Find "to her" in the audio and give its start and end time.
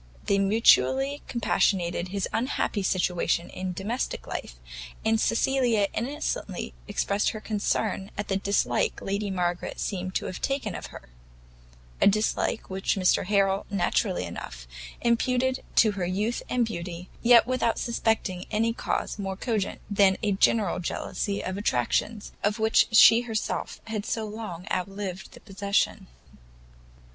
10.73-11.09, 15.75-16.05